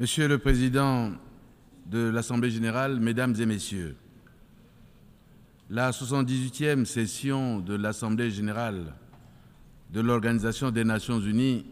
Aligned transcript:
Monsieur 0.00 0.28
le 0.28 0.38
Président 0.38 1.10
de 1.86 1.98
l'Assemblée 1.98 2.52
générale, 2.52 3.00
Mesdames 3.00 3.34
et 3.40 3.46
Messieurs, 3.46 3.96
la 5.68 5.90
78e 5.90 6.84
session 6.84 7.58
de 7.58 7.74
l'Assemblée 7.74 8.30
générale 8.30 8.94
de 9.92 10.00
l'Organisation 10.00 10.70
des 10.70 10.84
Nations 10.84 11.18
unies, 11.18 11.66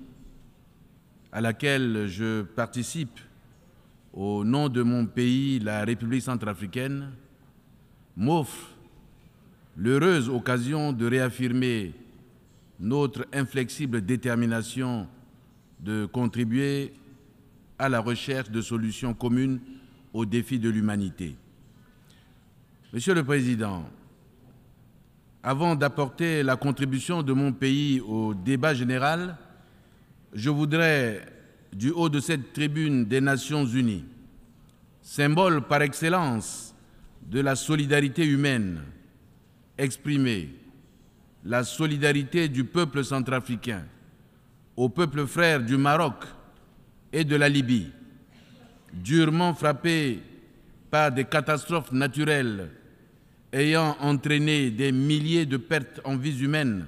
à 1.31 1.41
laquelle 1.41 2.09
je 2.09 2.43
participe 2.43 3.21
au 4.13 4.43
nom 4.43 4.69
de 4.69 4.83
mon 4.83 5.07
pays, 5.07 5.61
la 5.61 5.85
République 5.85 6.23
centrafricaine, 6.23 7.13
m'offre 8.17 8.71
l'heureuse 9.77 10.29
occasion 10.29 10.93
de 10.93 11.07
réaffirmer 11.07 11.95
notre 12.81 13.25
inflexible 13.33 14.05
détermination 14.05 15.07
de 15.79 16.07
contribuer 16.07 16.93
à 17.79 17.89
la 17.89 18.01
recherche 18.01 18.51
de 18.51 18.61
solutions 18.61 19.15
communes 19.15 19.61
aux 20.13 20.25
défis 20.25 20.59
de 20.59 20.71
l'humanité. 20.71 21.37
Monsieur 22.93 23.15
le 23.15 23.25
Président, 23.25 23.85
avant 25.43 25.75
d'apporter 25.75 26.43
la 26.43 26.57
contribution 26.57 27.23
de 27.23 27.33
mon 27.33 27.53
pays 27.53 28.01
au 28.01 28.35
débat 28.35 28.75
général, 28.75 29.37
je 30.33 30.51
voudrais, 30.51 31.25
du 31.73 31.91
haut 31.91 32.09
de 32.09 32.21
cette 32.21 32.53
tribune 32.53 33.05
des 33.05 33.21
Nations 33.21 33.65
Unies, 33.65 34.05
symbole 35.03 35.63
par 35.63 35.83
excellence 35.83 36.75
de 37.31 37.41
la 37.41 37.55
solidarité 37.55 38.25
humaine, 38.25 38.81
exprimer 39.79 40.51
la 41.45 41.63
solidarité 41.63 42.49
du 42.49 42.65
peuple 42.65 43.05
centrafricain 43.05 43.85
au 44.77 44.89
peuple 44.89 45.27
frère 45.27 45.63
du 45.63 45.77
Maroc 45.77 46.25
et 47.17 47.25
de 47.25 47.35
la 47.35 47.49
Libye, 47.49 47.91
durement 48.93 49.55
frappé 49.55 50.21
par 50.91 51.11
des 51.11 51.25
catastrophes 51.25 51.91
naturelles 51.91 52.71
ayant 53.55 53.97
entraîné 54.01 54.71
des 54.71 54.93
milliers 54.93 55.47
de 55.47 55.57
pertes 55.57 55.99
en 56.05 56.19
vies 56.19 56.43
humaines 56.43 56.87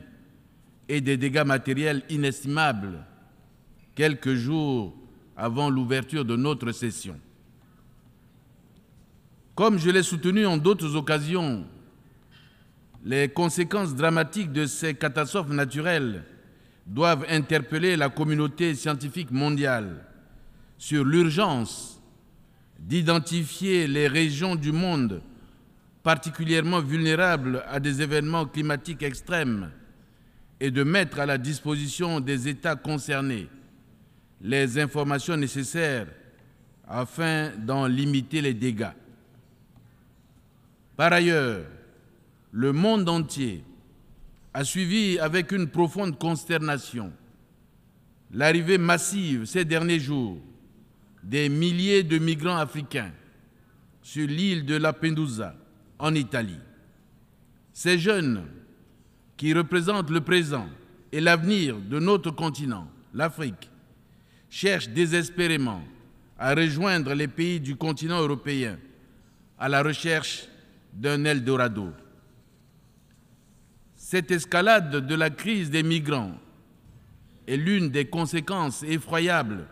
et 0.87 1.01
des 1.01 1.17
dégâts 1.17 1.47
matériels 1.47 2.03
inestimables 2.11 3.07
quelques 3.95 4.35
jours 4.35 4.95
avant 5.35 5.71
l'ouverture 5.71 6.27
de 6.27 6.37
notre 6.37 6.73
session. 6.73 7.19
Comme 9.55 9.79
je 9.79 9.89
l'ai 9.89 10.03
soutenu 10.03 10.45
en 10.45 10.59
d'autres 10.59 10.95
occasions, 10.95 11.65
les 13.03 13.31
conséquences 13.31 13.95
dramatiques 13.95 14.53
de 14.53 14.67
ces 14.67 14.93
catastrophes 14.93 15.49
naturelles 15.49 16.23
doivent 16.87 17.25
interpeller 17.31 17.97
la 17.97 18.11
communauté 18.11 18.75
scientifique 18.75 19.31
mondiale 19.31 20.05
sur 20.79 21.05
l'urgence 21.05 22.01
d'identifier 22.79 23.89
les 23.89 24.07
régions 24.07 24.55
du 24.55 24.71
monde 24.73 25.21
particulièrement 26.05 26.81
vulnérables 26.81 27.65
à 27.69 27.81
des 27.81 28.01
événements 28.01 28.47
climatiques 28.47 29.03
extrêmes 29.03 29.71
et 30.61 30.71
de 30.71 30.85
mettre 30.85 31.19
à 31.19 31.27
la 31.27 31.37
disposition 31.37 32.21
des 32.21 32.49
États 32.49 32.77
concernés 32.77 33.49
les 34.41 34.79
informations 34.79 35.37
nécessaires 35.37 36.07
afin 36.87 37.51
d'en 37.59 37.87
limiter 37.87 38.41
les 38.41 38.55
dégâts. 38.55 38.95
Par 40.97 41.13
ailleurs, 41.13 41.65
le 42.53 42.73
monde 42.73 43.09
entier 43.09 43.63
a 44.55 44.65
suivi 44.65 45.19
avec 45.19 45.53
une 45.53 45.69
profonde 45.69 46.19
consternation 46.19 47.13
l'arrivée 48.33 48.79
massive 48.79 49.45
ces 49.45 49.65
derniers 49.65 50.01
jours 50.01 50.39
des 51.29 51.51
milliers 51.51 52.03
de 52.05 52.17
migrants 52.17 52.57
africains 52.57 53.13
sur 54.01 54.27
l'île 54.27 54.65
de 54.65 54.77
Lampedusa 54.77 55.55
en 55.99 56.15
Italie. 56.15 56.59
Ces 57.75 57.99
jeunes 57.99 58.47
qui 59.37 59.53
représentent 59.53 60.09
le 60.09 60.23
présent 60.23 60.67
et 61.13 61.21
l'avenir 61.21 61.77
de 61.79 61.99
notre 61.99 62.31
continent, 62.31 62.89
l'Afrique, 63.13 63.71
cherchent 64.49 64.89
désespérément 64.89 65.83
à 66.39 66.55
rejoindre 66.55 67.13
les 67.13 67.29
pays 67.29 67.61
du 67.61 67.77
continent 67.77 68.23
européen 68.23 68.79
à 69.59 69.69
la 69.69 69.83
recherche 69.83 70.49
d'un 70.95 71.27
Eldorado. 71.27 71.93
Cette 73.97 74.31
escalade 74.31 75.07
de 75.07 75.15
la 75.15 75.29
crise 75.29 75.71
des 75.71 75.83
migrants 75.83 76.39
est 77.47 77.59
l'une 77.59 77.91
des 77.91 78.07
conséquences 78.07 78.83
effroyables 78.83 79.67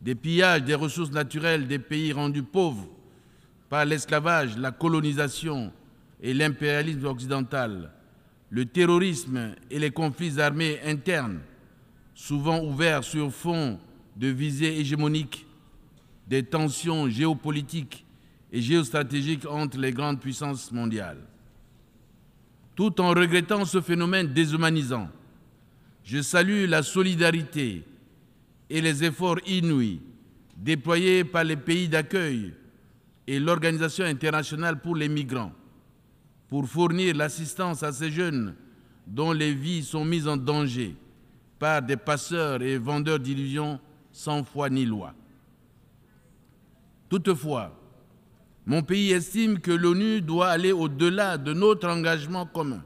des 0.00 0.14
pillages 0.14 0.64
des 0.64 0.74
ressources 0.74 1.10
naturelles 1.10 1.66
des 1.66 1.78
pays 1.78 2.12
rendus 2.12 2.42
pauvres 2.42 2.88
par 3.68 3.84
l'esclavage, 3.84 4.56
la 4.56 4.70
colonisation 4.72 5.72
et 6.20 6.34
l'impérialisme 6.34 7.06
occidental, 7.06 7.92
le 8.50 8.64
terrorisme 8.66 9.54
et 9.70 9.78
les 9.78 9.90
conflits 9.90 10.40
armés 10.40 10.80
internes, 10.84 11.40
souvent 12.14 12.60
ouverts 12.62 13.04
sur 13.04 13.32
fond 13.32 13.78
de 14.16 14.28
visées 14.28 14.80
hégémoniques, 14.80 15.46
des 16.26 16.42
tensions 16.42 17.08
géopolitiques 17.08 18.04
et 18.52 18.60
géostratégiques 18.60 19.46
entre 19.46 19.78
les 19.78 19.92
grandes 19.92 20.20
puissances 20.20 20.72
mondiales 20.72 21.18
tout 22.80 22.98
en 22.98 23.10
regrettant 23.10 23.66
ce 23.66 23.82
phénomène 23.82 24.28
déshumanisant. 24.28 25.10
Je 26.02 26.22
salue 26.22 26.64
la 26.66 26.82
solidarité 26.82 27.84
et 28.70 28.80
les 28.80 29.02
efforts 29.04 29.40
inouïs 29.46 30.00
déployés 30.56 31.24
par 31.24 31.42
les 31.44 31.56
pays 31.56 31.88
d'accueil 31.88 32.54
et 33.26 33.40
l'Organisation 33.40 34.04
internationale 34.04 34.80
pour 34.80 34.94
les 34.94 35.08
migrants 35.08 35.52
pour 36.48 36.66
fournir 36.66 37.16
l'assistance 37.16 37.82
à 37.82 37.92
ces 37.92 38.10
jeunes 38.10 38.54
dont 39.06 39.32
les 39.32 39.54
vies 39.54 39.82
sont 39.82 40.04
mises 40.04 40.28
en 40.28 40.36
danger 40.36 40.94
par 41.58 41.82
des 41.82 41.96
passeurs 41.96 42.62
et 42.62 42.78
vendeurs 42.78 43.18
d'illusions 43.18 43.80
sans 44.12 44.44
foi 44.44 44.70
ni 44.70 44.84
loi. 44.84 45.14
Toutefois, 47.08 47.76
mon 48.66 48.82
pays 48.82 49.12
estime 49.12 49.58
que 49.58 49.70
l'ONU 49.70 50.20
doit 50.20 50.48
aller 50.48 50.72
au-delà 50.72 51.38
de 51.38 51.52
notre 51.52 51.88
engagement 51.88 52.46
commun 52.46 52.84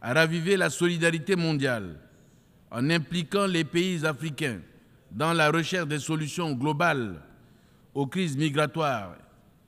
à 0.00 0.12
raviver 0.12 0.56
la 0.56 0.70
solidarité 0.70 1.34
mondiale 1.34 1.98
en 2.70 2.90
impliquant 2.90 3.46
les 3.46 3.64
pays 3.64 4.04
africains 4.04 4.60
dans 5.14 5.32
la 5.32 5.50
recherche 5.50 5.86
des 5.86 6.00
solutions 6.00 6.52
globales 6.52 7.22
aux 7.94 8.06
crises 8.06 8.36
migratoires 8.36 9.16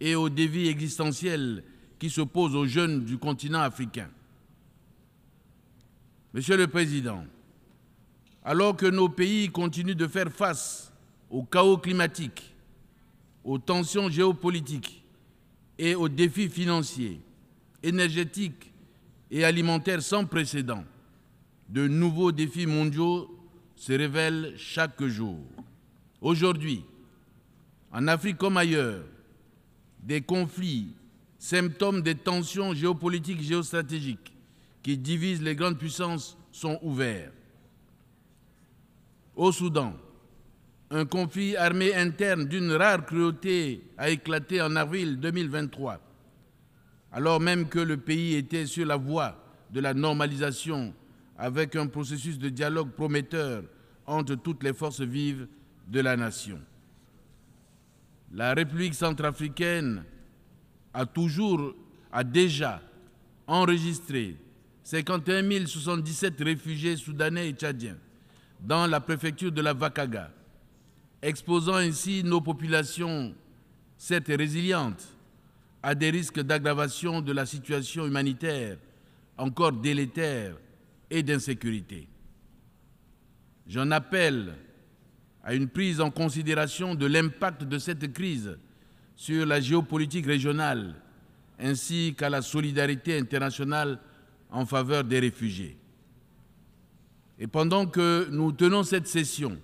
et 0.01 0.17
aux 0.17 0.29
défis 0.29 0.67
existentiels 0.67 1.62
qui 1.99 2.11
se 2.11 2.21
posent 2.21 2.57
aux 2.57 2.67
jeunes 2.67 3.05
du 3.05 3.17
continent 3.17 3.61
africain. 3.61 4.09
Monsieur 6.35 6.56
le 6.56 6.67
Président, 6.67 7.25
alors 8.45 8.77
que 8.77 8.87
nos 8.87 9.09
pays 9.09 9.49
continuent 9.49 9.95
de 9.95 10.09
faire 10.09 10.31
face 10.31 10.93
au 11.31 11.45
chaos 11.45 11.79
climatique, 11.79 12.55
aux 13.45 13.59
tensions 13.59 14.11
géopolitiques 14.11 15.05
et 15.79 15.95
aux 15.95 16.09
défis 16.09 16.49
financiers, 16.49 17.21
énergétiques 17.83 18.73
et 19.31 19.45
alimentaires 19.45 20.03
sans 20.03 20.25
précédent, 20.25 20.85
de 21.69 21.87
nouveaux 21.87 22.33
défis 22.33 22.67
mondiaux 22.67 23.36
se 23.76 23.92
révèlent 23.92 24.54
chaque 24.56 25.03
jour. 25.04 25.38
Aujourd'hui, 26.20 26.82
en 27.92 28.09
Afrique 28.09 28.38
comme 28.38 28.56
ailleurs, 28.56 29.04
des 30.03 30.22
conflits, 30.22 30.94
symptômes 31.38 32.03
des 32.03 32.14
tensions 32.14 32.75
géopolitiques 32.75 33.41
et 33.41 33.44
géostratégiques 33.44 34.34
qui 34.82 34.97
divisent 34.97 35.42
les 35.42 35.54
grandes 35.54 35.78
puissances 35.78 36.37
sont 36.50 36.78
ouverts. 36.82 37.32
Au 39.34 39.53
Soudan, 39.53 39.94
un 40.91 41.04
conflit 41.04 41.56
armé 41.56 41.94
interne 41.94 42.47
d'une 42.47 42.72
rare 42.72 43.04
cruauté 43.04 43.82
a 43.99 44.08
éclaté 44.08 44.62
en 44.62 44.76
avril 44.76 45.19
2023, 45.20 46.00
alors 47.12 47.40
même 47.40 47.69
que 47.69 47.81
le 47.81 47.96
pays 47.96 48.37
était 48.37 48.67
sur 48.67 48.87
la 48.87 48.96
voie 48.96 49.37
de 49.70 49.81
la 49.81 49.93
normalisation 49.93 50.94
avec 51.38 51.77
un 51.77 51.87
processus 51.87 52.38
de 52.38 52.49
dialogue 52.49 52.91
prometteur 52.91 53.65
entre 54.06 54.35
toutes 54.35 54.62
les 54.62 54.73
forces 54.73 55.00
vives 55.00 55.47
de 55.88 56.00
la 56.00 56.17
nation. 56.17 56.61
La 58.33 58.55
République 58.55 58.94
centrafricaine 58.94 60.05
a 60.93 61.06
toujours, 61.06 61.75
a 62.12 62.25
déjà 62.25 62.83
enregistré 63.47 64.37
51 64.83 65.67
077 65.67 66.41
réfugiés 66.41 66.97
soudanais 66.97 67.49
et 67.50 67.53
tchadiens 67.53 67.97
dans 68.61 68.87
la 68.87 69.00
préfecture 69.00 69.53
de 69.53 69.61
la 69.61 69.75
Vakaga, 69.75 70.31
exposant 71.23 71.75
ainsi 71.75 72.25
nos 72.25 72.41
populations, 72.41 73.35
certes 73.99 74.29
résilientes, 74.29 75.06
à 75.82 75.94
des 75.94 76.11
risques 76.11 76.41
d'aggravation 76.41 77.21
de 77.21 77.32
la 77.32 77.47
situation 77.47 78.06
humanitaire 78.06 78.79
encore 79.37 79.73
délétère 79.73 80.56
et 81.11 81.23
d'insécurité. 81.23 82.08
J'en 83.67 83.91
appelle 83.91 84.55
à 85.43 85.55
une 85.55 85.69
prise 85.69 86.00
en 86.00 86.11
considération 86.11 86.94
de 86.94 87.06
l'impact 87.06 87.64
de 87.64 87.79
cette 87.79 88.12
crise 88.12 88.58
sur 89.14 89.47
la 89.47 89.61
géopolitique 89.61 90.26
régionale 90.26 90.94
ainsi 91.58 92.14
qu'à 92.17 92.29
la 92.29 92.43
solidarité 92.43 93.19
internationale 93.19 93.99
en 94.50 94.67
faveur 94.67 95.05
des 95.05 95.20
réfugiés. 95.20 95.76
Et 97.38 97.47
pendant 97.47 97.87
que 97.87 98.29
nous 98.31 98.53
tenons 98.53 98.82
cette 98.82 99.06
session, 99.06 99.58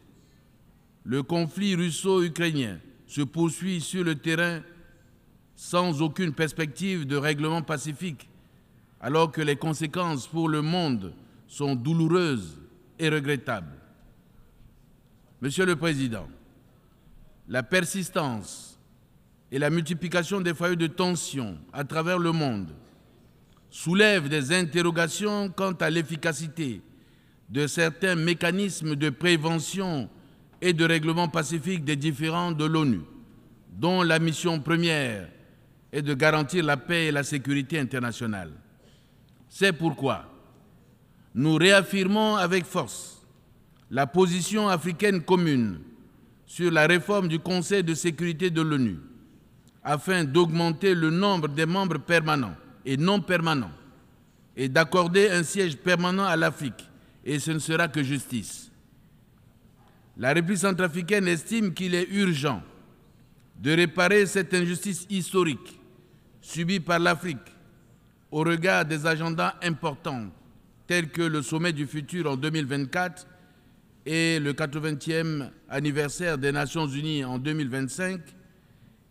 le 1.05 1.23
conflit 1.23 1.75
russo-ukrainien 1.75 2.79
se 3.07 3.23
poursuit 3.23 3.81
sur 3.81 4.05
le 4.05 4.15
terrain 4.15 4.63
sans 5.55 6.03
aucune 6.03 6.33
perspective 6.33 7.07
de 7.07 7.17
règlement 7.17 7.63
pacifique, 7.63 8.29
alors 9.01 9.33
que 9.33 9.41
les 9.41 9.57
conséquences 9.57 10.27
pour 10.27 10.49
le 10.49 10.63
monde 10.63 11.13
sont 11.53 11.75
douloureuses 11.75 12.59
et 12.99 13.11
regrettables. 13.11 13.77
Monsieur 15.43 15.67
le 15.67 15.77
Président, 15.77 16.27
la 17.47 17.63
persistance 17.63 18.81
et 19.51 19.59
la 19.59 19.69
multiplication 19.69 20.41
des 20.41 20.55
foyers 20.55 20.77
de 20.77 20.87
tension 20.87 21.59
à 21.75 21.85
travers 21.85 22.19
le 22.19 22.33
monde 22.33 22.71
soulèvent 23.69 24.31
des 24.31 24.55
interrogations 24.55 25.51
quant 25.51 25.73
à 25.73 25.91
l'efficacité 25.91 26.81
de 27.51 27.67
certains 27.67 28.15
mécanismes 28.15 28.97
de 28.97 29.11
prévention 29.11 30.09
et 30.63 30.73
de 30.73 30.87
règlement 30.87 31.29
pacifique 31.29 31.85
des 31.85 31.97
différends 31.97 32.53
de 32.53 32.65
l'ONU, 32.65 33.03
dont 33.75 34.01
la 34.01 34.19
mission 34.19 34.59
première 34.59 35.29
est 35.93 36.01
de 36.01 36.15
garantir 36.15 36.65
la 36.65 36.79
paix 36.79 37.09
et 37.09 37.13
la 37.13 37.25
sécurité 37.25 37.79
internationale. 37.79 38.53
C'est 39.51 39.75
pourquoi 39.75 40.32
nous 41.35 41.55
réaffirmons 41.57 42.37
avec 42.37 42.65
force 42.65 43.23
la 43.91 44.07
position 44.07 44.69
africaine 44.69 45.23
commune 45.23 45.81
sur 46.47 46.71
la 46.71 46.87
réforme 46.87 47.29
du 47.29 47.39
Conseil 47.39 47.83
de 47.83 47.95
sécurité 47.95 48.51
de 48.51 48.61
l'ONU 48.63 48.99
afin 49.83 50.25
d'augmenter 50.25 50.95
le 50.95 51.11
nombre 51.11 51.49
des 51.49 51.67
membres 51.67 51.99
permanents 51.99 52.55
et 52.85 52.97
non 52.97 53.21
permanents 53.21 53.71
et 54.57 54.69
d'accorder 54.69 55.31
un 55.31 55.43
siège 55.43 55.77
permanent 55.77 56.25
à 56.25 56.37
l'Afrique, 56.37 56.89
et 57.25 57.39
ce 57.39 57.53
ne 57.53 57.59
sera 57.59 57.89
que 57.89 58.03
justice. 58.03 58.71
La 60.17 60.33
République 60.35 60.59
centrafricaine 60.61 61.27
estime 61.27 61.73
qu'il 61.73 61.95
est 61.95 62.09
urgent 62.11 62.63
de 63.59 63.71
réparer 63.73 64.27
cette 64.27 64.53
injustice 64.53 65.07
historique 65.09 65.81
subie 66.41 66.81
par 66.81 66.99
l'Afrique 66.99 67.39
au 68.31 68.41
regard 68.41 68.85
des 68.85 69.07
agendas 69.07 69.55
importants 69.63 70.27
tels 70.93 71.09
que 71.09 71.23
le 71.23 71.41
sommet 71.41 71.73
du 71.73 71.87
futur 71.87 72.31
en 72.31 72.37
2024 72.37 73.27
et 74.05 74.39
le 74.39 74.53
80e 74.53 75.49
anniversaire 75.71 76.37
des 76.37 76.53
Nations 76.53 76.87
Unies 76.87 77.25
en 77.25 77.39
2025, 77.39 78.21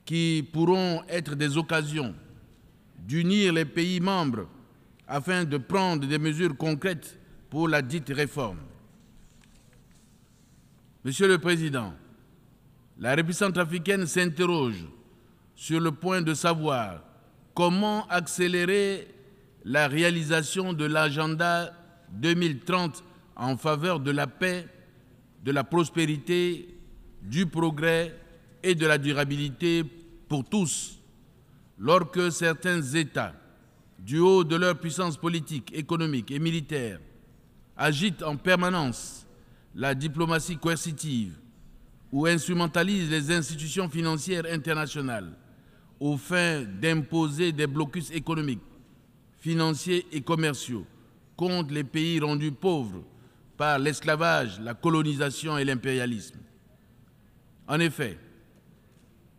qui 0.06 0.48
pourront 0.54 1.02
être 1.10 1.34
des 1.34 1.58
occasions 1.58 2.14
d'unir 3.00 3.54
les 3.54 3.66
pays 3.66 4.00
membres 4.00 4.48
afin 5.08 5.44
de 5.44 5.58
prendre 5.58 6.08
des 6.08 6.20
mesures 6.20 6.56
concrètes 6.56 7.18
pour 7.50 7.68
la 7.68 7.82
dite 7.82 8.10
réforme. 8.10 8.60
Monsieur 11.04 11.28
le 11.28 11.40
Président, 11.40 11.96
la 13.00 13.16
République 13.16 13.40
centrafricaine 13.40 14.06
s'interroge 14.06 14.86
sur 15.56 15.80
le 15.80 15.92
point 15.92 16.22
de 16.22 16.36
savoir 16.36 17.02
comment 17.56 18.06
accélérer 18.08 19.08
la 19.64 19.88
réalisation 19.88 20.74
de 20.74 20.86
l'agenda 20.86 21.72
2030 22.14 23.04
en 23.36 23.58
faveur 23.58 24.00
de 24.00 24.12
la 24.12 24.28
paix 24.28 24.68
de 25.44 25.52
la 25.52 25.64
prospérité, 25.64 26.68
du 27.22 27.46
progrès 27.46 28.16
et 28.64 28.76
de 28.76 28.86
la 28.86 28.98
durabilité 28.98 29.84
pour 30.28 30.44
tous, 30.48 31.00
lorsque 31.78 32.32
certains 32.32 32.82
États, 32.82 33.34
du 34.00 34.20
haut 34.20 34.44
de 34.44 34.56
leur 34.56 34.78
puissance 34.80 35.18
politique, 35.18 35.72
économique 35.76 36.32
et 36.32 36.40
militaire, 36.40 37.00
agitent 37.78 38.24
en 38.24 38.38
permanence 38.38 39.26
la 39.76 39.96
diplomatie 39.96 40.58
coercitive 40.58 41.34
ou 42.12 42.26
instrumentalisent 42.26 43.10
les 43.10 43.32
institutions 43.32 43.90
financières 43.90 44.46
internationales 44.52 45.32
aux 46.00 46.18
fins 46.18 46.64
d'imposer 46.64 47.52
des 47.52 47.68
blocus 47.68 48.12
économiques, 48.12 48.62
financiers 49.42 50.06
et 50.12 50.22
commerciaux 50.22 50.86
contre 51.36 51.74
les 51.74 51.84
pays 51.84 52.20
rendus 52.20 52.52
pauvres 52.52 53.04
par 53.58 53.80
l'esclavage, 53.80 54.60
la 54.60 54.74
colonisation 54.74 55.58
et 55.58 55.66
l'impérialisme. 55.66 56.40
En 57.68 57.80
effet, 57.80 58.18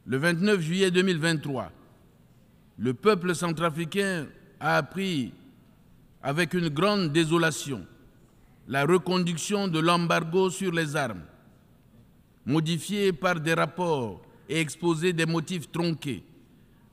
le 0.04 0.16
29 0.18 0.60
juillet 0.60 0.90
2023, 0.90 1.72
le 2.78 2.94
peuple 2.94 3.34
centrafricain 3.34 4.26
a 4.58 4.76
appris 4.76 5.32
avec 6.22 6.54
une 6.54 6.68
grande 6.68 7.12
désolation 7.12 7.86
la 8.68 8.84
reconduction 8.84 9.68
de 9.68 9.80
l'embargo 9.80 10.50
sur 10.50 10.72
les 10.72 10.94
armes, 10.96 11.22
modifié 12.46 13.12
par 13.12 13.40
des 13.40 13.54
rapports 13.54 14.22
et 14.48 14.60
exposé 14.60 15.12
des 15.12 15.26
motifs 15.26 15.70
tronqués, 15.70 16.22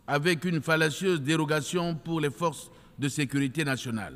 avec 0.07 0.45
une 0.45 0.61
fallacieuse 0.61 1.21
dérogation 1.21 1.95
pour 1.95 2.21
les 2.21 2.31
forces 2.31 2.71
de 2.99 3.07
sécurité 3.07 3.63
nationale. 3.63 4.15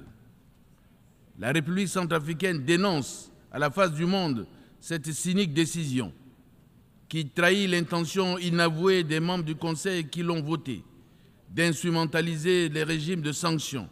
La 1.40 1.52
République 1.52 1.88
centrafricaine 1.88 2.64
dénonce 2.64 3.32
à 3.52 3.58
la 3.58 3.72
face 3.72 3.94
du 3.94 4.06
monde 4.06 4.46
cette 4.80 5.12
cynique 5.12 5.54
décision 5.54 6.14
qui 7.08 7.28
trahit 7.28 7.70
l'intention 7.70 8.38
inavouée 8.38 9.04
des 9.04 9.20
membres 9.20 9.46
du 9.46 9.56
Conseil 9.56 10.08
qui 10.08 10.22
l'ont 10.22 10.42
voté 10.42 10.84
d'instrumentaliser 11.50 12.70
les 12.70 12.84
régimes 12.84 13.22
de 13.22 13.32
sanctions 13.32 13.88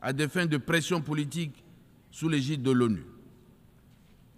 à 0.00 0.12
des 0.12 0.28
fins 0.28 0.46
de 0.46 0.56
pression 0.56 1.00
politique 1.00 1.62
sous 2.10 2.28
l'égide 2.28 2.62
de 2.62 2.70
l'ONU. 2.70 3.04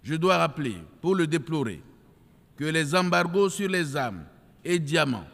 Je 0.03 0.15
dois 0.15 0.37
rappeler, 0.37 0.75
pour 1.01 1.15
le 1.15 1.25
déplorer, 1.25 1.81
que 2.57 2.65
les 2.65 2.93
embargos 2.93 3.49
sur 3.49 3.67
les 3.67 3.95
armes 3.95 4.23
et 4.63 4.77
diamants, 4.77 5.27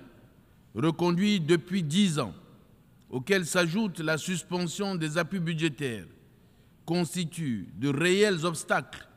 reconduits 0.73 1.39
depuis 1.39 1.83
dix 1.83 2.19
ans, 2.19 2.33
auxquels 3.11 3.45
s'ajoute 3.45 3.99
la 3.99 4.17
suspension 4.17 4.95
des 4.95 5.17
appuis 5.17 5.39
budgétaires, 5.39 6.05
constituent 6.85 7.67
de 7.77 7.89
réels 7.89 8.45
obstacles 8.45 9.07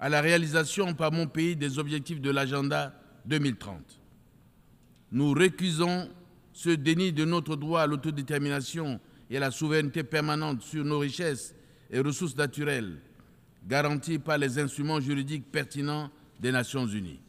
à 0.00 0.08
la 0.08 0.20
réalisation 0.20 0.94
par 0.94 1.12
mon 1.12 1.26
pays 1.26 1.56
des 1.56 1.78
objectifs 1.78 2.20
de 2.20 2.30
l'agenda 2.30 2.92
2030. 3.26 4.00
Nous 5.12 5.32
récusons 5.32 6.10
ce 6.52 6.70
déni 6.70 7.12
de 7.12 7.24
notre 7.24 7.56
droit 7.56 7.82
à 7.82 7.86
l'autodétermination 7.86 9.00
et 9.30 9.36
à 9.36 9.40
la 9.40 9.50
souveraineté 9.50 10.02
permanente 10.02 10.62
sur 10.62 10.84
nos 10.84 10.98
richesses 10.98 11.54
et 11.90 12.00
ressources 12.00 12.36
naturelles, 12.36 12.98
garanties 13.66 14.18
par 14.18 14.38
les 14.38 14.58
instruments 14.58 15.00
juridiques 15.00 15.50
pertinents 15.50 16.10
des 16.40 16.50
Nations 16.50 16.86
Unies. 16.86 17.20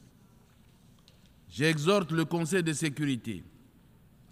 J'exhorte 1.47 2.11
le 2.11 2.25
Conseil 2.25 2.63
de 2.63 2.73
sécurité 2.73 3.43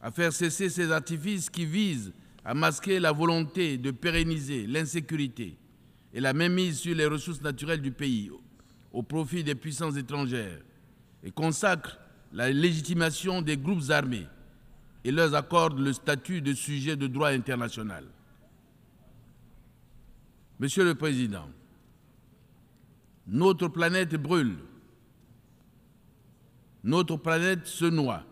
à 0.03 0.11
faire 0.11 0.33
cesser 0.33 0.69
ces 0.69 0.91
artifices 0.91 1.49
qui 1.49 1.65
visent 1.65 2.11
à 2.43 2.53
masquer 2.53 2.99
la 2.99 3.13
volonté 3.13 3.77
de 3.77 3.89
pérenniser 3.89 4.67
l'insécurité 4.67 5.57
et 6.13 6.19
la 6.19 6.33
mainmise 6.33 6.77
sur 6.79 6.93
les 6.93 7.05
ressources 7.05 7.41
naturelles 7.41 7.81
du 7.81 7.93
pays 7.93 8.29
au 8.91 9.01
profit 9.01 9.45
des 9.45 9.55
puissances 9.55 9.95
étrangères 9.95 10.59
et 11.23 11.31
consacre 11.31 11.97
la 12.33 12.51
légitimation 12.51 13.41
des 13.41 13.55
groupes 13.55 13.89
armés 13.89 14.27
et 15.05 15.11
leur 15.11 15.33
accorde 15.33 15.79
le 15.79 15.93
statut 15.93 16.41
de 16.41 16.53
sujet 16.53 16.97
de 16.97 17.07
droit 17.07 17.29
international. 17.29 18.03
Monsieur 20.59 20.83
le 20.83 20.95
Président, 20.95 21.49
notre 23.25 23.69
planète 23.69 24.15
brûle, 24.15 24.57
notre 26.83 27.15
planète 27.15 27.65
se 27.65 27.85
noie, 27.85 28.25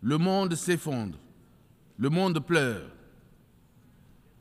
le 0.00 0.18
monde 0.18 0.54
s'effondre, 0.54 1.18
le 1.98 2.08
monde 2.08 2.40
pleure. 2.40 2.90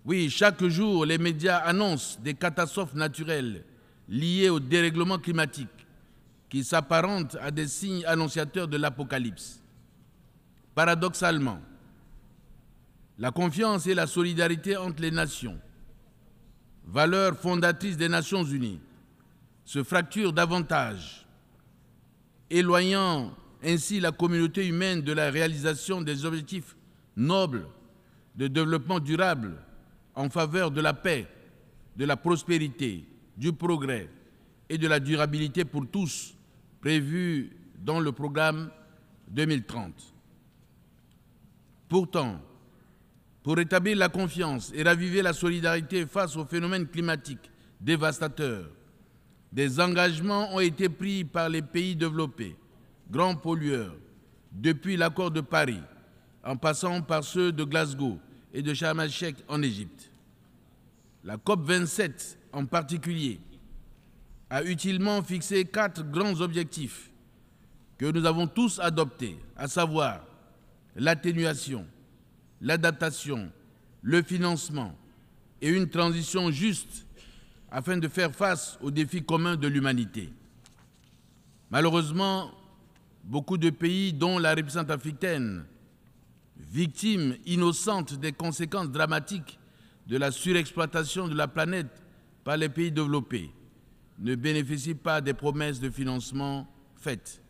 Oui, 0.06 0.30
chaque 0.30 0.64
jour, 0.66 1.06
les 1.06 1.18
médias 1.18 1.58
annoncent 1.58 2.20
des 2.22 2.36
catastrophes 2.36 2.94
naturelles 2.94 3.64
liées 4.08 4.50
au 4.50 4.60
dérèglement 4.60 5.18
climatique 5.18 5.68
qui 6.50 6.64
s'apparentent 6.64 7.38
à 7.42 7.50
des 7.52 7.68
signes 7.68 8.06
annonciateurs 8.06 8.68
de 8.68 8.78
l'apocalypse. 8.78 9.62
Paradoxalement, 10.76 11.60
la 13.18 13.32
confiance 13.32 13.88
et 13.88 13.96
la 13.96 14.08
solidarité 14.08 14.78
entre 14.78 15.02
les 15.02 15.12
nations, 15.12 15.58
valeurs 16.86 17.38
fondatrices 17.38 17.98
des 17.98 18.10
Nations 18.10 18.44
Unies, 18.44 18.80
se 19.64 19.84
fracturent 19.84 20.34
davantage, 20.34 21.26
éloignant 22.50 23.34
ainsi 23.66 24.00
la 24.00 24.12
communauté 24.12 24.68
humaine 24.68 25.02
de 25.02 25.12
la 25.12 25.30
réalisation 25.30 26.02
des 26.02 26.26
objectifs 26.26 26.76
noble 27.16 27.68
de 28.36 28.48
développement 28.48 29.00
durable 29.00 29.58
en 30.14 30.30
faveur 30.30 30.72
de 30.72 30.82
la 30.82 30.94
paix, 30.94 31.28
de 31.96 32.06
la 32.06 32.16
prospérité, 32.18 33.06
du 33.38 33.54
progrès 33.54 34.10
et 34.70 34.78
de 34.78 34.88
la 34.88 35.00
durabilité 35.00 35.66
pour 35.66 35.88
tous 35.90 36.36
prévus 36.80 37.56
dans 37.80 38.00
le 38.00 38.12
programme 38.12 38.70
2030. 39.30 40.14
Pourtant, 41.90 42.40
pour 43.44 43.58
rétablir 43.58 43.98
la 43.98 44.10
confiance 44.10 44.72
et 44.76 44.84
raviver 44.84 45.22
la 45.22 45.34
solidarité 45.34 46.06
face 46.06 46.36
aux 46.36 46.46
phénomènes 46.46 46.88
climatiques 46.88 47.52
dévastateurs, 47.80 48.70
des 49.52 49.80
engagements 49.80 50.54
ont 50.54 50.60
été 50.60 50.90
pris 50.90 51.24
par 51.24 51.48
les 51.50 51.62
pays 51.62 51.96
développés, 51.96 52.56
grands 53.10 53.36
pollueurs, 53.36 53.96
depuis 54.52 54.98
l'accord 54.98 55.32
de 55.32 55.42
Paris, 55.42 55.82
en 56.44 56.56
passant 56.56 57.02
par 57.02 57.24
ceux 57.24 57.52
de 57.52 57.64
Glasgow 57.64 58.20
et 58.54 58.62
de 58.62 58.74
Sharm 58.74 59.00
el-Sheikh 59.00 59.38
en 59.48 59.62
Égypte. 59.62 60.12
La 61.24 61.38
COP27 61.38 62.38
en 62.54 62.66
particulier 62.66 63.40
a 64.50 64.64
utilement 64.64 65.22
fixé 65.24 65.66
quatre 65.66 66.04
grands 66.04 66.40
objectifs 66.40 67.12
que 67.98 68.06
nous 68.12 68.26
avons 68.26 68.48
tous 68.48 68.80
adoptés, 68.80 69.38
à 69.56 69.68
savoir 69.68 70.22
l'atténuation, 70.96 71.86
l'adaptation, 72.62 73.52
le 74.02 74.22
financement 74.22 74.96
et 75.62 75.70
une 75.70 75.90
transition 75.90 76.52
juste 76.52 77.06
afin 77.72 77.98
de 77.98 78.08
faire 78.08 78.34
face 78.34 78.78
aux 78.82 78.92
défis 78.92 79.24
communs 79.24 79.56
de 79.56 79.68
l'humanité. 79.68 80.30
Malheureusement, 81.72 82.52
beaucoup 83.26 83.58
de 83.58 83.70
pays, 83.70 84.14
dont 84.14 84.38
la 84.38 84.54
République 84.54 84.90
africaine, 84.90 85.66
victimes 86.58 87.36
innocentes 87.46 88.14
des 88.20 88.32
conséquences 88.32 88.90
dramatiques 88.90 89.60
de 90.08 90.18
la 90.18 90.32
surexploitation 90.32 91.28
de 91.28 91.36
la 91.36 91.48
planète 91.48 92.04
par 92.44 92.58
les 92.58 92.70
pays 92.70 92.92
développés, 92.92 93.52
ne 94.20 94.36
bénéficient 94.36 94.96
pas 94.96 95.20
des 95.20 95.34
promesses 95.34 95.80
de 95.80 95.90
financement 95.90 96.68
faites. 96.96 97.42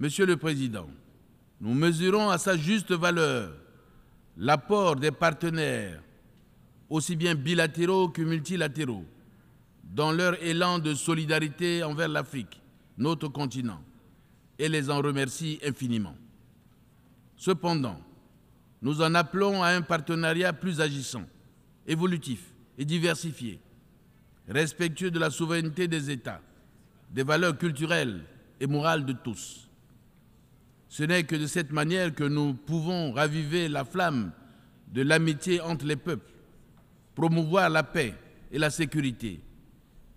Monsieur 0.00 0.26
le 0.26 0.36
Président, 0.36 0.88
nous 1.60 1.72
mesurons 1.72 2.30
à 2.30 2.38
sa 2.38 2.56
juste 2.56 2.92
valeur 2.92 3.54
l'apport 4.36 4.96
des 4.96 5.12
partenaires, 5.12 6.02
aussi 6.90 7.14
bien 7.14 7.36
bilatéraux 7.36 8.08
que 8.08 8.22
multilatéraux, 8.22 9.04
dans 9.84 10.10
leur 10.10 10.42
élan 10.42 10.80
de 10.80 10.92
solidarité 10.94 11.84
envers 11.84 12.08
l'Afrique, 12.08 12.60
notre 12.98 13.28
continent, 13.28 13.80
et 14.58 14.68
les 14.68 14.90
en 14.90 15.00
remercie 15.02 15.58
infiniment. 15.66 16.14
Cependant, 17.36 18.00
nous 18.82 19.02
en 19.02 19.14
appelons 19.14 19.62
à 19.62 19.68
un 19.68 19.82
partenariat 19.82 20.52
plus 20.52 20.80
agissant, 20.80 21.24
évolutif 21.86 22.52
et 22.78 22.84
diversifié, 22.84 23.58
respectueux 24.48 25.10
de 25.10 25.18
la 25.18 25.30
souveraineté 25.30 25.88
des 25.88 26.10
États, 26.10 26.40
des 27.10 27.22
valeurs 27.22 27.58
culturelles 27.58 28.24
et 28.60 28.66
morales 28.66 29.04
de 29.04 29.12
tous. 29.12 29.68
Ce 30.88 31.02
n'est 31.02 31.24
que 31.24 31.34
de 31.34 31.46
cette 31.46 31.72
manière 31.72 32.14
que 32.14 32.24
nous 32.24 32.54
pouvons 32.54 33.12
raviver 33.12 33.68
la 33.68 33.84
flamme 33.84 34.32
de 34.92 35.02
l'amitié 35.02 35.60
entre 35.60 35.86
les 35.86 35.96
peuples, 35.96 36.32
promouvoir 37.14 37.68
la 37.68 37.82
paix 37.82 38.14
et 38.52 38.58
la 38.58 38.70
sécurité, 38.70 39.40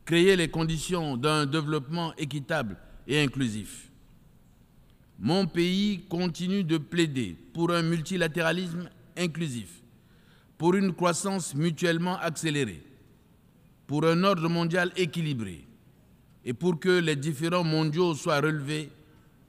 créer 0.07 0.37
les 0.37 0.47
conditions 0.47 1.17
d'un 1.17 1.45
développement 1.45 2.15
équitable 2.15 2.77
et 3.09 3.21
inclusif. 3.21 3.91
Mon 5.19 5.45
pays 5.45 6.05
continue 6.07 6.63
de 6.63 6.77
plaider 6.77 7.35
pour 7.53 7.71
un 7.71 7.81
multilatéralisme 7.81 8.89
inclusif, 9.17 9.81
pour 10.57 10.75
une 10.75 10.93
croissance 10.93 11.53
mutuellement 11.55 12.17
accélérée, 12.19 12.81
pour 13.85 14.05
un 14.05 14.23
ordre 14.23 14.47
mondial 14.47 14.93
équilibré 14.95 15.67
et 16.45 16.53
pour 16.53 16.79
que 16.79 17.01
les 17.01 17.17
différents 17.17 17.65
mondiaux 17.65 18.15
soient 18.15 18.39
relevés 18.39 18.89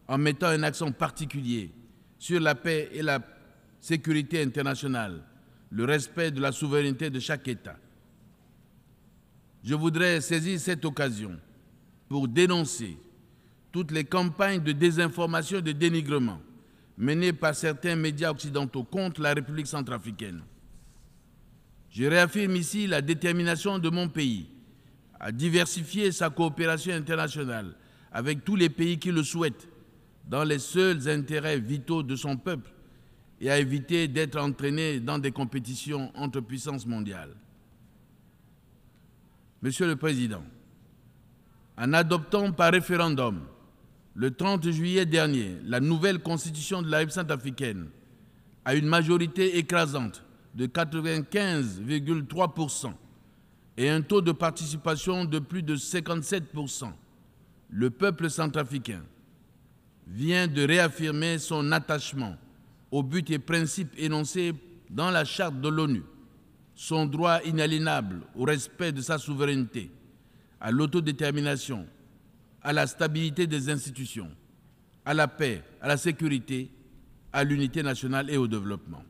en 0.08 0.18
mettant 0.18 0.48
un 0.48 0.64
accent 0.64 0.90
particulier 0.90 1.70
sur 2.18 2.40
la 2.40 2.56
paix 2.56 2.90
et 2.92 3.02
la 3.02 3.20
sécurité 3.80 4.42
internationale, 4.42 5.22
le 5.70 5.84
respect 5.84 6.32
de 6.32 6.40
la 6.40 6.50
souveraineté 6.50 7.10
de 7.10 7.20
chaque 7.20 7.46
État. 7.46 7.76
Je 9.68 9.74
voudrais 9.74 10.22
saisir 10.22 10.58
cette 10.58 10.82
occasion 10.86 11.38
pour 12.08 12.26
dénoncer 12.26 12.96
toutes 13.70 13.90
les 13.90 14.04
campagnes 14.04 14.62
de 14.62 14.72
désinformation 14.72 15.58
et 15.58 15.62
de 15.62 15.72
dénigrement 15.72 16.40
menées 16.96 17.34
par 17.34 17.54
certains 17.54 17.94
médias 17.94 18.30
occidentaux 18.30 18.82
contre 18.82 19.20
la 19.20 19.34
République 19.34 19.66
centrafricaine. 19.66 20.40
Je 21.90 22.06
réaffirme 22.06 22.56
ici 22.56 22.86
la 22.86 23.02
détermination 23.02 23.78
de 23.78 23.90
mon 23.90 24.08
pays 24.08 24.48
à 25.20 25.32
diversifier 25.32 26.12
sa 26.12 26.30
coopération 26.30 26.94
internationale 26.94 27.74
avec 28.10 28.46
tous 28.46 28.56
les 28.56 28.70
pays 28.70 28.98
qui 28.98 29.12
le 29.12 29.22
souhaitent 29.22 29.68
dans 30.26 30.44
les 30.44 30.60
seuls 30.60 31.10
intérêts 31.10 31.60
vitaux 31.60 32.02
de 32.02 32.16
son 32.16 32.38
peuple 32.38 32.70
et 33.38 33.50
à 33.50 33.58
éviter 33.58 34.08
d'être 34.08 34.40
entraîné 34.40 34.98
dans 34.98 35.18
des 35.18 35.30
compétitions 35.30 36.10
entre 36.14 36.40
puissances 36.40 36.86
mondiales. 36.86 37.36
Monsieur 39.60 39.88
le 39.88 39.96
Président, 39.96 40.44
en 41.76 41.92
adoptant 41.92 42.52
par 42.52 42.70
référendum 42.72 43.40
le 44.14 44.30
30 44.30 44.70
juillet 44.70 45.04
dernier 45.04 45.56
la 45.64 45.80
nouvelle 45.80 46.20
constitution 46.20 46.80
de 46.80 46.88
la 46.88 46.98
République 46.98 47.14
centrafricaine 47.14 47.88
à 48.64 48.76
une 48.76 48.86
majorité 48.86 49.58
écrasante 49.58 50.22
de 50.54 50.66
95,3% 50.66 52.92
et 53.76 53.90
un 53.90 54.00
taux 54.02 54.20
de 54.20 54.30
participation 54.32 55.24
de 55.24 55.38
plus 55.40 55.62
de 55.64 55.74
57%, 55.76 56.92
le 57.70 57.90
peuple 57.90 58.30
centrafricain 58.30 59.02
vient 60.06 60.46
de 60.46 60.64
réaffirmer 60.66 61.38
son 61.38 61.72
attachement 61.72 62.36
aux 62.90 63.02
buts 63.02 63.24
et 63.28 63.38
principes 63.40 63.92
énoncés 63.98 64.54
dans 64.90 65.10
la 65.10 65.24
charte 65.24 65.60
de 65.60 65.68
l'ONU, 65.68 66.02
son 66.78 67.06
droit 67.06 67.40
inaliénable 67.44 68.20
au 68.36 68.44
respect 68.44 68.92
de 68.92 69.00
sa 69.00 69.18
souveraineté, 69.18 69.90
à 70.60 70.70
l'autodétermination, 70.70 71.84
à 72.62 72.72
la 72.72 72.86
stabilité 72.86 73.48
des 73.48 73.68
institutions, 73.68 74.30
à 75.04 75.12
la 75.12 75.26
paix, 75.26 75.64
à 75.82 75.88
la 75.88 75.96
sécurité, 75.96 76.70
à 77.32 77.42
l'unité 77.42 77.82
nationale 77.82 78.30
et 78.30 78.36
au 78.36 78.46
développement. 78.46 79.02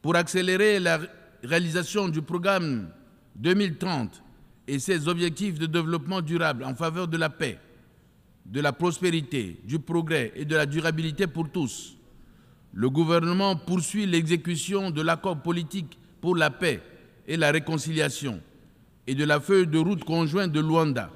Pour 0.00 0.16
accélérer 0.16 0.80
la 0.80 0.98
réalisation 1.44 2.08
du 2.08 2.22
programme 2.22 2.88
2030 3.36 4.22
et 4.66 4.78
ses 4.78 5.08
objectifs 5.08 5.58
de 5.58 5.66
développement 5.66 6.22
durable 6.22 6.64
en 6.64 6.74
faveur 6.74 7.06
de 7.06 7.18
la 7.18 7.28
paix, 7.28 7.58
de 8.46 8.62
la 8.62 8.72
prospérité, 8.72 9.60
du 9.64 9.78
progrès 9.78 10.32
et 10.36 10.46
de 10.46 10.56
la 10.56 10.64
durabilité 10.64 11.26
pour 11.26 11.50
tous, 11.50 11.97
le 12.72 12.90
gouvernement 12.90 13.56
poursuit 13.56 14.06
l'exécution 14.06 14.90
de 14.90 15.02
l'accord 15.02 15.40
politique 15.40 15.98
pour 16.20 16.36
la 16.36 16.50
paix 16.50 16.82
et 17.26 17.36
la 17.36 17.50
réconciliation 17.50 18.40
et 19.06 19.14
de 19.14 19.24
la 19.24 19.40
feuille 19.40 19.66
de 19.66 19.78
route 19.78 20.04
conjointe 20.04 20.52
de 20.52 20.60
Luanda 20.60 21.10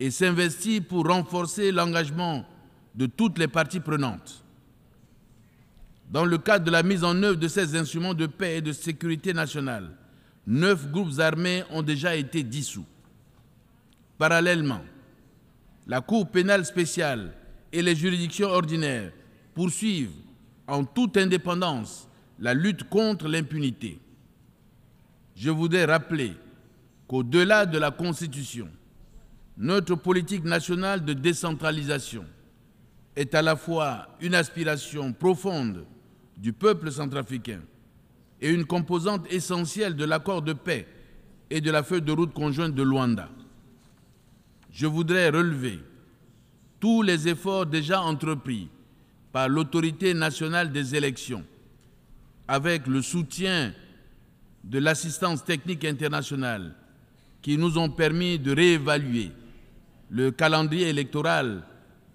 et 0.00 0.10
s'investit 0.10 0.80
pour 0.80 1.06
renforcer 1.06 1.72
l'engagement 1.72 2.44
de 2.94 3.06
toutes 3.06 3.38
les 3.38 3.48
parties 3.48 3.80
prenantes. 3.80 4.42
Dans 6.10 6.24
le 6.24 6.38
cadre 6.38 6.64
de 6.64 6.70
la 6.70 6.82
mise 6.82 7.04
en 7.04 7.22
œuvre 7.22 7.38
de 7.38 7.48
ces 7.48 7.76
instruments 7.76 8.14
de 8.14 8.26
paix 8.26 8.58
et 8.58 8.62
de 8.62 8.72
sécurité 8.72 9.32
nationale, 9.32 9.90
neuf 10.46 10.90
groupes 10.90 11.18
armés 11.18 11.64
ont 11.70 11.82
déjà 11.82 12.14
été 12.14 12.42
dissous. 12.42 12.84
Parallèlement, 14.18 14.82
la 15.86 16.00
Cour 16.00 16.28
pénale 16.30 16.64
spéciale 16.64 17.32
et 17.72 17.82
les 17.82 17.96
juridictions 17.96 18.48
ordinaires 18.48 19.12
poursuivent 19.54 20.10
en 20.66 20.84
toute 20.84 21.16
indépendance 21.16 22.08
la 22.38 22.54
lutte 22.54 22.84
contre 22.88 23.28
l'impunité. 23.28 23.98
Je 25.34 25.50
voudrais 25.50 25.84
rappeler 25.84 26.32
qu'au-delà 27.08 27.66
de 27.66 27.78
la 27.78 27.90
Constitution, 27.90 28.68
notre 29.56 29.94
politique 29.94 30.44
nationale 30.44 31.04
de 31.04 31.12
décentralisation 31.12 32.24
est 33.14 33.34
à 33.34 33.42
la 33.42 33.56
fois 33.56 34.08
une 34.20 34.34
aspiration 34.34 35.12
profonde 35.12 35.84
du 36.36 36.52
peuple 36.52 36.90
centrafricain 36.92 37.60
et 38.40 38.50
une 38.50 38.66
composante 38.66 39.30
essentielle 39.32 39.96
de 39.96 40.04
l'accord 40.04 40.42
de 40.42 40.52
paix 40.52 40.86
et 41.48 41.60
de 41.60 41.70
la 41.70 41.82
feuille 41.82 42.02
de 42.02 42.12
route 42.12 42.34
conjointe 42.34 42.74
de 42.74 42.82
Luanda 42.82 43.30
je 44.76 44.86
voudrais 44.86 45.30
relever 45.30 45.80
tous 46.80 47.00
les 47.00 47.28
efforts 47.28 47.64
déjà 47.64 48.02
entrepris 48.02 48.68
par 49.32 49.48
l'autorité 49.48 50.14
nationale 50.14 50.72
des 50.72 50.94
élections 50.94 51.44
avec 52.48 52.86
le 52.86 53.02
soutien 53.02 53.72
de 54.64 54.78
l'assistance 54.78 55.44
technique 55.44 55.84
internationale 55.84 56.74
qui 57.42 57.56
nous 57.58 57.78
ont 57.78 57.90
permis 57.90 58.38
de 58.38 58.52
réévaluer 58.54 59.30
le 60.10 60.30
calendrier 60.30 60.88
électoral 60.88 61.62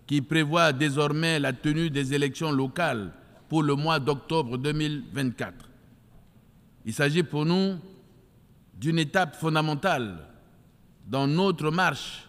qui 0.08 0.22
prévoit 0.22 0.74
désormais 0.74 1.40
la 1.40 1.54
tenue 1.54 1.90
des 1.90 2.14
élections 2.14 2.52
locales 2.52 3.12
pour 3.48 3.64
le 3.64 3.76
mois 3.76 4.00
d'octobre 4.00 4.58
2024. 4.58 5.54
Il 6.86 6.94
s'agit 6.94 7.24
pour 7.24 7.46
nous 7.46 7.78
d'une 8.80 9.00
étape 9.00 9.36
fondamentale 9.36 10.18
dans 11.08 11.28
notre 11.28 11.70
marche 11.72 12.28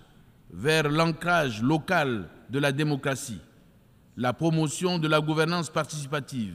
vers 0.53 0.89
l'ancrage 0.89 1.63
local 1.63 2.29
de 2.51 2.59
la 2.59 2.71
démocratie, 2.73 3.41
la 4.17 4.33
promotion 4.33 4.99
de 4.99 5.09
la 5.09 5.21
gouvernance 5.21 5.71
participative 5.71 6.55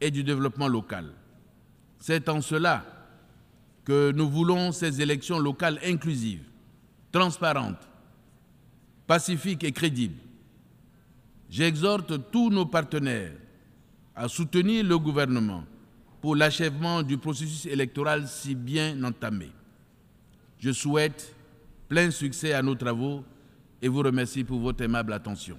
et 0.00 0.10
du 0.10 0.24
développement 0.24 0.68
local. 0.68 1.12
C'est 1.98 2.28
en 2.28 2.40
cela 2.40 2.84
que 3.84 4.12
nous 4.12 4.28
voulons 4.28 4.72
ces 4.72 5.00
élections 5.00 5.38
locales 5.38 5.78
inclusives, 5.84 6.44
transparentes, 7.12 7.88
pacifiques 9.06 9.64
et 9.64 9.72
crédibles. 9.72 10.20
J'exhorte 11.48 12.30
tous 12.30 12.50
nos 12.50 12.66
partenaires 12.66 13.32
à 14.14 14.28
soutenir 14.28 14.84
le 14.84 14.98
gouvernement 14.98 15.64
pour 16.20 16.36
l'achèvement 16.36 17.02
du 17.02 17.18
processus 17.18 17.66
électoral 17.66 18.28
si 18.28 18.54
bien 18.54 19.02
entamé. 19.02 19.50
Je 20.58 20.70
souhaite 20.70 21.34
plein 21.88 22.10
succès 22.10 22.52
à 22.52 22.62
nos 22.62 22.74
travaux 22.74 23.24
et 23.82 23.88
vous 23.88 24.02
remercie 24.02 24.44
pour 24.44 24.60
votre 24.60 24.84
aimable 24.84 25.12
attention. 25.12 25.58